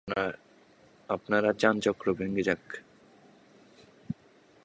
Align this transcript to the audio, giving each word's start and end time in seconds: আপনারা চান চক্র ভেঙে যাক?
আপনারা 1.09 1.49
চান 1.53 1.75
চক্র 1.79 2.05
ভেঙে 2.13 2.43
যাক? 2.43 2.63